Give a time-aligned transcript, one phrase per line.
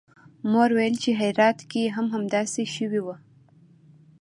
[0.51, 3.15] مور ویل چې هرات کې هم همداسې شوي وو